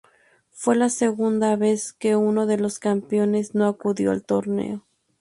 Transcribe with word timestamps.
Fue 0.49 0.75
la 0.75 0.89
segunda 0.89 1.55
vez 1.55 1.93
que 1.93 2.15
uno 2.15 2.47
de 2.47 2.57
los 2.57 2.79
campeones 2.79 3.53
no 3.53 3.67
acudió 3.67 4.09
al 4.09 4.23
torneo. 4.23 4.83